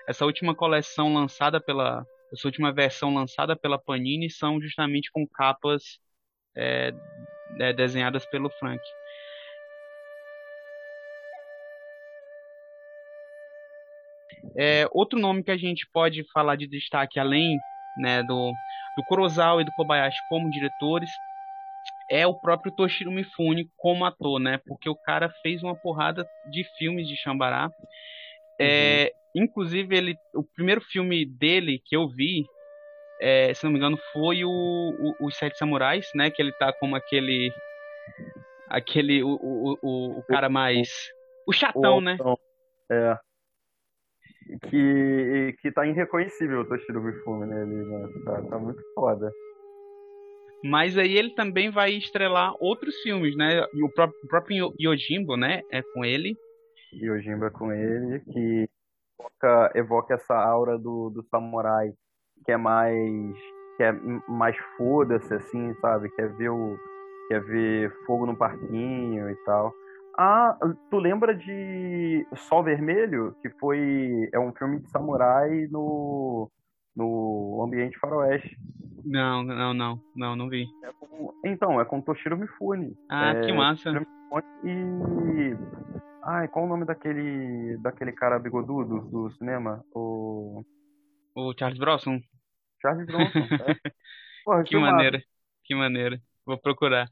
[0.08, 6.00] essa última coleção lançada pela essa última versão lançada pela Panini são justamente com capas
[6.56, 6.92] é,
[7.60, 8.82] é, desenhadas pelo Frank.
[14.58, 17.58] É, outro nome que a gente pode falar de destaque além
[17.96, 18.52] né, do,
[18.96, 21.10] do Kurosawa e do Kobayashi como diretores
[22.10, 24.58] é o próprio Toshiro Mifune como ator, né?
[24.66, 27.70] Porque o cara fez uma porrada de filmes de Xambará.
[28.58, 32.46] É, inclusive, ele, o primeiro filme dele que eu vi,
[33.20, 36.30] é, se não me engano, foi o, o, Os Sete Samurais, né?
[36.30, 37.52] Que ele tá como aquele.
[38.68, 39.22] Aquele.
[39.22, 40.88] O, o, o, o cara mais.
[41.46, 42.16] O chatão, O né?
[42.90, 43.18] É.
[44.68, 47.62] Que, que tá irreconhecível o Toshiro Mifune, né?
[47.62, 48.08] Ali, né?
[48.24, 49.30] Tá, tá muito foda.
[50.64, 53.64] Mas aí ele também vai estrelar outros filmes, né?
[53.74, 55.62] E O próprio, o próprio Yojimbo, né?
[55.70, 56.36] É com ele.
[56.92, 58.68] E o Jimba com ele, que
[59.18, 61.92] evoca, evoca essa aura do, do samurai,
[62.44, 63.36] que é mais.
[63.76, 63.92] que é
[64.26, 66.08] mais foda-se, assim, sabe?
[66.10, 66.76] Quer ver o.
[67.28, 69.72] Quer ver fogo no parquinho e tal.
[70.20, 70.58] Ah,
[70.90, 73.36] tu lembra de Sol Vermelho?
[73.40, 74.28] Que foi.
[74.32, 76.50] É um filme de samurai no.
[76.96, 78.58] no ambiente faroeste.
[79.04, 80.66] Não, não, não, não, não vi.
[80.82, 82.96] É com- então, é com Toshiro Mifune.
[83.08, 83.90] Ah, É, que massa.
[84.64, 85.56] E.
[86.24, 87.76] Ai, qual o nome daquele.
[87.78, 89.84] daquele cara bigodudo do cinema?
[89.94, 90.62] O.
[91.36, 92.20] O Charles Bronson.
[92.82, 93.38] Charles Bronson.
[93.38, 93.90] é.
[94.44, 94.94] Porra, Que filmaço.
[94.96, 95.22] maneira,
[95.64, 96.20] que maneira.
[96.44, 97.06] Vou procurar.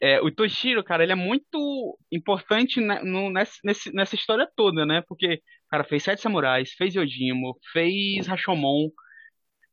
[0.00, 3.58] É, o Toshiro, cara, ele é muito importante né, no- nessa,
[3.92, 5.02] nessa história toda, né?
[5.08, 5.34] Porque
[5.66, 8.90] o cara fez Sete Samurais, fez Yojimbo, fez Rashomon,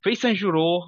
[0.02, 0.82] fez Sanjuro,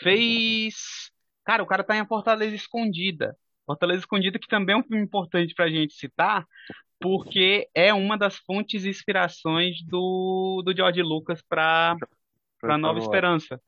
[0.00, 1.10] fez.
[1.44, 3.36] Cara, o cara tá em A Fortaleza Escondida.
[3.64, 6.46] Fortaleza Escondida, que também é um filme importante pra gente citar,
[7.00, 11.96] porque é uma das fontes e inspirações do, do George Lucas pra,
[12.60, 12.98] pra Nova.
[12.98, 13.60] Esperança,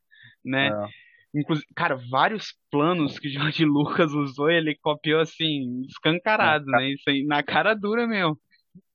[0.44, 0.68] né?
[0.68, 1.07] É.
[1.34, 6.90] Inclusive, cara, vários planos que o George Lucas usou, ele copiou assim, escancarado, né?
[6.92, 8.38] Isso aí, na cara dura mesmo.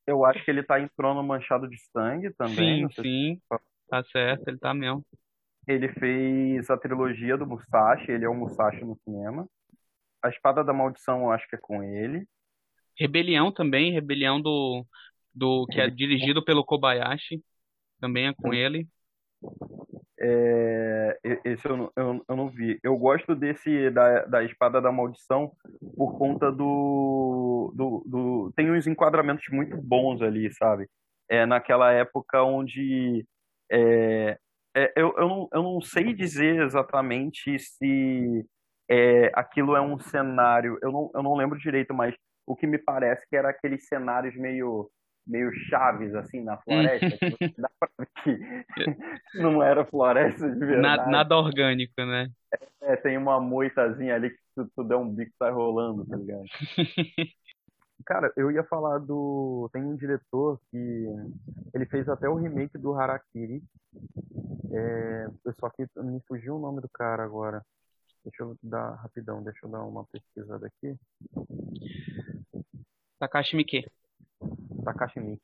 [0.06, 2.78] Eu acho que ele tá em Trono Manchado de Sangue também.
[2.78, 3.42] Sim, sei se- sim.
[3.90, 5.06] Tá certo, ele tá mesmo.
[5.68, 9.46] Ele fez a trilogia do Musashi, ele é o Musashi no cinema.
[10.24, 12.28] A Espada da Maldição, eu acho que é com ele.
[13.00, 14.86] Rebelião também, Rebelião do,
[15.34, 17.44] do que é dirigido pelo Kobayashi,
[18.02, 18.88] também é com ele.
[20.26, 22.80] É, esse eu eu, eu não vi.
[22.82, 25.52] Eu gosto desse da, da Espada da Maldição
[25.98, 28.54] por conta do, do, do.
[28.56, 30.88] Tem uns enquadramentos muito bons ali, sabe?
[31.30, 33.26] É naquela época onde.
[33.70, 34.38] É,
[34.76, 38.46] é, eu, eu, não, eu não sei dizer exatamente se
[38.90, 40.78] é, aquilo é um cenário.
[40.82, 42.16] Eu não, eu não lembro direito, mas
[42.48, 44.90] o que me parece que era aqueles cenários meio.
[45.26, 47.18] Meio chaves, assim, na floresta.
[47.18, 48.40] que dá pra ver que
[49.42, 51.10] não era floresta de verdade.
[51.10, 52.30] nada orgânico, né?
[52.82, 56.44] É, tem uma moitazinha ali que se tu der um bico sai rolando, tá ligado?
[58.06, 59.70] Cara, eu ia falar do.
[59.72, 61.06] Tem um diretor que
[61.74, 63.64] ele fez até o remake do Harakiri.
[64.74, 65.28] É...
[65.58, 67.64] Só que me fugiu o nome do cara agora.
[68.26, 70.98] Deixa eu dar rapidão, deixa eu dar uma pesquisada aqui.
[73.20, 73.86] Takashi Miike.
[74.84, 75.42] Takashi Miike.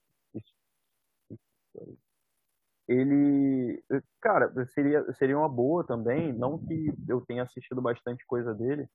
[2.87, 3.83] Ele,
[4.19, 8.87] cara, seria, seria uma boa também, não que eu tenha assistido bastante coisa dele,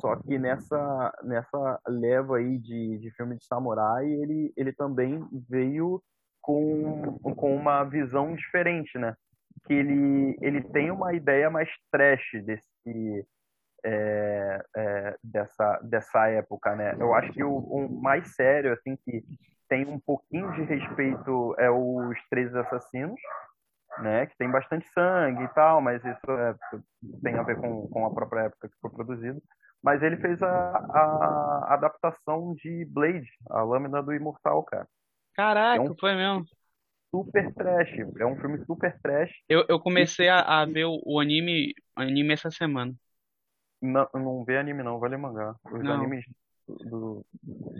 [0.00, 6.02] só que nessa, nessa leva aí de, de filme de samurai, ele, ele também veio
[6.40, 9.14] com, com uma visão diferente, né?
[9.66, 13.26] Que ele, ele tem uma ideia mais trash desse,
[13.84, 16.96] é, é, dessa, dessa época, né?
[16.98, 19.22] Eu acho que o, o mais sério, assim, que
[19.68, 23.20] tem um pouquinho de respeito é os Três Assassinos,
[24.00, 24.26] né?
[24.26, 26.54] Que tem bastante sangue e tal, mas isso é,
[27.22, 29.42] tem a ver com, com a própria época que foi produzido.
[29.82, 34.88] Mas ele fez a, a adaptação de Blade, a Lâmina do Imortal, cara.
[35.34, 36.44] Caraca, É um- foi mesmo.
[37.10, 39.32] Super trash, é um filme super trash.
[39.48, 42.94] Eu, eu comecei a, a ver o, o anime, anime essa semana.
[43.80, 45.54] Não, não vê anime não, vai ler mangá.
[45.64, 45.94] Os Não.
[45.94, 46.24] animes
[46.68, 47.24] do,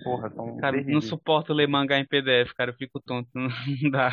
[0.04, 1.04] porra, são Cara, não terríveis.
[1.08, 3.28] suporto ler mangá em PDF, cara, eu fico tonto,
[3.82, 4.10] não dá.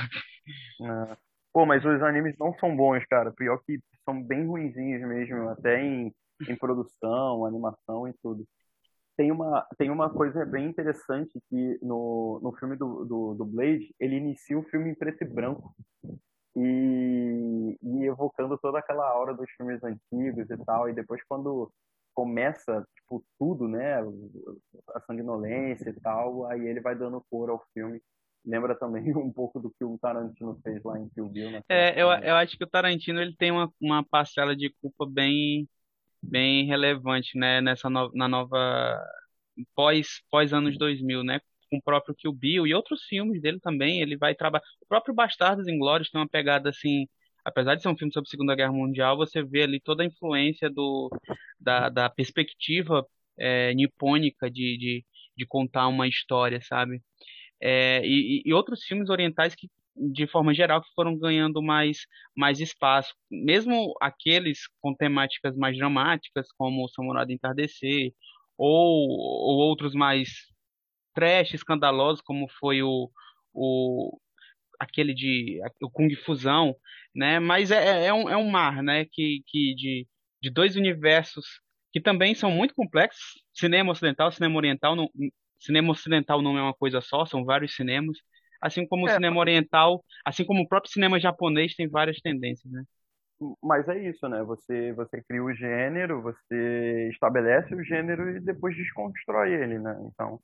[0.81, 1.17] É.
[1.53, 3.31] Pô, mas os animes não são bons, cara.
[3.31, 6.13] Pior que são bem ruinzinhos mesmo, até em,
[6.49, 8.45] em produção, animação e tudo.
[9.17, 13.93] Tem uma, tem uma coisa bem interessante que no, no filme do, do, do Blade,
[13.99, 15.73] ele inicia o filme em preto e branco.
[16.57, 20.89] E, e evocando toda aquela aura dos filmes antigos e tal.
[20.89, 21.71] E depois quando
[22.15, 24.01] começa, tipo, tudo, né?
[24.95, 28.01] A sanguinolência e tal, aí ele vai dando cor ao filme.
[28.43, 31.61] Lembra também um pouco do que o Tarantino fez lá em Kill Bill, né?
[31.69, 35.67] É, eu, eu acho que o Tarantino ele tem uma, uma parcela de culpa bem
[36.27, 38.99] bem relevante, né, nessa no, na nova
[39.75, 41.39] pós pós anos 2000, né,
[41.69, 44.63] com o próprio Kill Bill e outros filmes dele também, ele vai trabalhar.
[44.81, 47.07] O próprio Bastardos Inglórios tem uma pegada assim
[47.45, 50.05] apesar de ser um filme sobre a Segunda Guerra Mundial, você vê ali toda a
[50.05, 51.09] influência do,
[51.59, 53.05] da, da perspectiva
[53.37, 55.05] é, nipônica de, de,
[55.37, 57.01] de contar uma história, sabe?
[57.61, 61.99] É, e, e outros filmes orientais que de forma geral, que foram ganhando mais,
[62.35, 63.13] mais espaço.
[63.31, 68.13] Mesmo aqueles com temáticas mais dramáticas, como o Samurai do Entardecer,
[68.57, 70.29] ou, ou outros mais
[71.13, 73.09] trash, escandalosos, como foi o,
[73.53, 74.19] o
[74.79, 76.75] aquele de o Kung Fusão,
[77.15, 77.39] né?
[77.39, 79.05] Mas é, é, é, um, é um mar, né?
[79.05, 80.07] Que, que de,
[80.41, 81.45] de dois universos
[81.91, 83.23] que também são muito complexos.
[83.53, 85.09] Cinema ocidental, cinema oriental, não,
[85.59, 88.17] cinema ocidental não é uma coisa só, são vários cinemas.
[88.61, 92.71] Assim como o É, cinema oriental, assim como o próprio cinema japonês tem várias tendências,
[92.71, 92.83] né?
[93.61, 94.41] Mas é isso, né?
[94.43, 99.93] Você, você cria o gênero, você estabelece o gênero e depois desconstrói ele, né?
[100.07, 100.39] Então,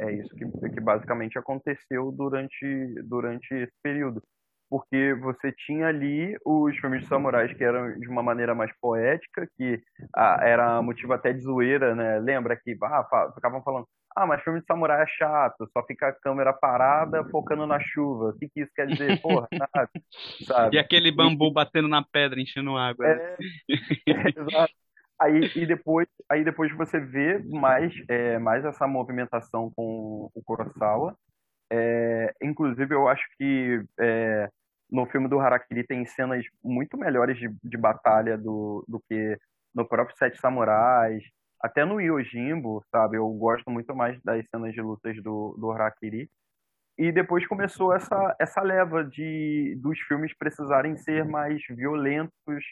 [0.00, 4.22] é isso que, que basicamente aconteceu durante, durante esse período.
[4.68, 9.46] Porque você tinha ali os filmes de samurais que eram de uma maneira mais poética,
[9.56, 9.80] que
[10.16, 12.18] ah, era motivo até de zoeira, né?
[12.18, 13.86] Lembra que ah, ficavam falando,
[14.16, 18.30] ah, mas filme de samurai é chato, só fica a câmera parada focando na chuva.
[18.30, 19.20] O que, que isso quer dizer?
[19.22, 19.90] Porra, nada,
[20.46, 20.76] sabe?
[20.76, 23.06] E aquele bambu batendo na pedra, enchendo água.
[23.06, 23.36] né?
[23.68, 23.68] É,
[24.40, 24.72] exato.
[25.20, 31.16] Aí, e depois, aí depois você vê mais, é, mais essa movimentação com o Kurosawa.
[31.72, 34.48] É, inclusive, eu acho que é,
[34.90, 39.38] no filme do Harakiri tem cenas muito melhores de, de batalha do, do que
[39.74, 41.22] no próprio Sete Samurais.
[41.60, 43.16] Até no Yojimbo, sabe?
[43.16, 46.28] Eu gosto muito mais das cenas de lutas do, do Harakiri.
[46.96, 52.62] E depois começou essa, essa leva de dos filmes precisarem ser mais violentos,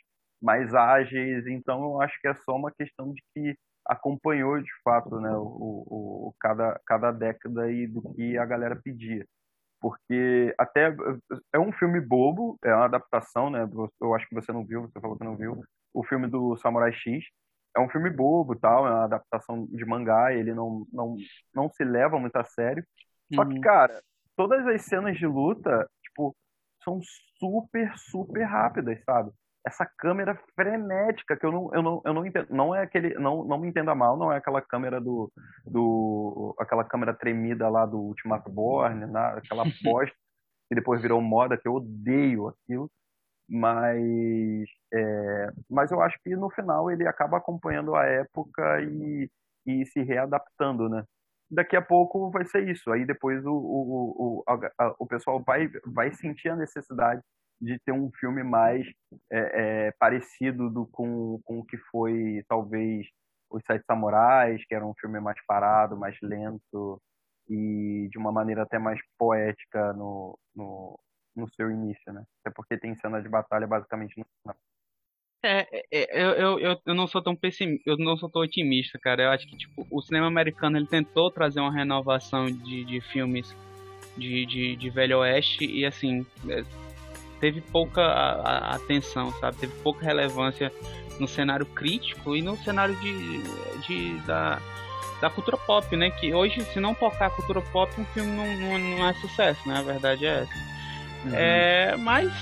[0.43, 1.47] mais ágeis.
[1.47, 6.28] Então eu acho que é só uma questão de que acompanhou de fato, né, o,
[6.28, 9.26] o, cada, cada década e do que a galera pedia.
[9.80, 10.95] Porque até
[11.53, 13.68] é um filme bobo, é uma adaptação, né?
[14.01, 15.61] Eu acho que você não viu, você falou que não viu.
[15.93, 17.24] O filme do Samurai X
[17.76, 21.16] é um filme bobo, tal, é uma adaptação de mangá, ele não, não,
[21.55, 22.84] não se leva muito a sério.
[23.34, 23.61] Só que, Uhum.
[23.61, 24.03] cara,
[24.36, 26.36] todas as cenas de luta, tipo,
[26.84, 27.01] são
[27.38, 29.32] super, super rápidas, sabe?
[29.64, 33.44] Essa câmera frenética que eu não, eu não, eu não entendo, não é aquele, não,
[33.44, 35.30] não me entenda mal, não é aquela câmera do,
[35.64, 39.20] do aquela câmera tremida lá do Ultimato Born, né?
[39.36, 40.16] aquela bosta
[40.68, 42.90] que depois virou moda, que eu odeio aquilo,
[43.48, 49.30] mas é, mas eu acho que no final ele acaba acompanhando a época e,
[49.66, 51.04] e se readaptando, né?
[51.50, 52.90] Daqui a pouco vai ser isso.
[52.90, 54.44] Aí depois o, o, o,
[54.78, 57.22] a- o pessoal vai, vai sentir a necessidade
[57.62, 58.84] de ter um filme mais
[59.30, 63.06] é, é, parecido do, com, com o que foi, talvez,
[63.48, 67.00] Os Sete Samurais, que era um filme mais parado, mais lento
[67.48, 70.98] e de uma maneira até mais poética no, no,
[71.36, 72.24] no seu início, né?
[72.40, 74.56] Até porque tem cena de batalha basicamente no final.
[75.44, 78.42] É, é, é, eu, eu, eu, eu não sou tão pessimista, eu não sou tão
[78.42, 79.22] otimista, cara.
[79.22, 83.54] Eu acho que tipo, o cinema americano ele tentou trazer uma renovação de, de filmes
[84.16, 86.62] de, de, de Velho Oeste e assim é,
[87.43, 88.32] teve pouca a-
[88.70, 89.57] a- atenção, sabe?
[89.57, 90.72] Teve pouca relevância
[91.18, 93.43] no cenário crítico e no cenário de,
[93.86, 94.61] de da,
[95.20, 96.09] da cultura pop, né?
[96.11, 99.68] Que hoje, se não tocar a cultura pop, um filme não, não, não é sucesso,
[99.68, 99.78] né?
[99.78, 100.72] A verdade é essa.
[101.34, 102.32] É, mas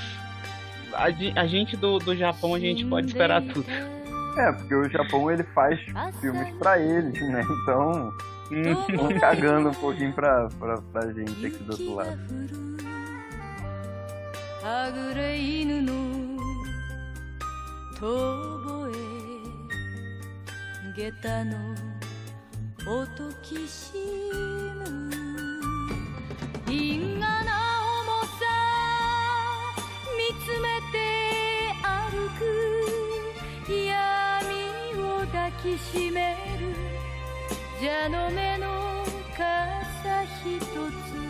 [0.93, 1.05] a,
[1.41, 3.67] a gente do, do Japão, a gente pode esperar tudo.
[4.37, 5.81] É, porque o Japão ele faz
[6.21, 7.43] filmes pra eles, né?
[7.63, 8.13] Então,
[8.97, 12.19] vão cagando um pouquinho pra, pra, pra gente aqui do outro lado.
[14.63, 15.93] はぐれ犬の
[17.99, 19.01] 遠吠え
[20.95, 21.57] 下駄の
[22.87, 23.93] 音きし
[24.75, 25.11] む。
[26.69, 27.49] 因果な
[28.03, 28.45] 重さ
[30.15, 30.95] 見つめて
[31.83, 32.41] 歩く。
[33.67, 33.81] 闇
[35.03, 36.77] を抱きしめる。
[37.81, 38.67] 蛇の目の
[39.35, 40.67] 傘ひと
[41.09, 41.30] つ。